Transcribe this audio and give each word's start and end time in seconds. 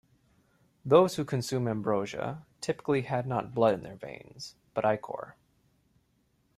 Those 0.83 1.15
who 1.17 1.23
consume 1.23 1.67
ambrosia 1.67 2.43
typically 2.59 3.03
had 3.03 3.27
not 3.27 3.53
blood 3.53 3.75
in 3.75 3.83
their 3.83 3.97
veins, 3.97 4.55
but 4.73 4.83
ichor. 4.83 5.35